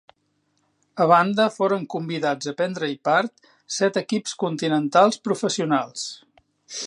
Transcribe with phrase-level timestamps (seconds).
[1.03, 6.09] A banda foren convidats a prendre-hi part set equips continentals professionals.